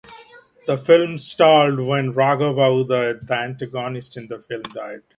[0.65, 5.03] The film stalled when Raghava Uday the antagonist in the film died.